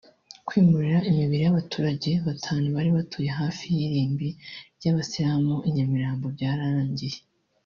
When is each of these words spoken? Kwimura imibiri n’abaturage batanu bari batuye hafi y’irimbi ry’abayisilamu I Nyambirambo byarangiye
Kwimura 0.47 0.97
imibiri 1.09 1.43
n’abaturage 1.45 2.09
batanu 2.25 2.65
bari 2.75 2.89
batuye 2.97 3.29
hafi 3.39 3.63
y’irimbi 3.77 4.29
ry’abayisilamu 4.77 5.55
I 5.67 5.69
Nyambirambo 5.75 6.25
byarangiye 6.35 7.19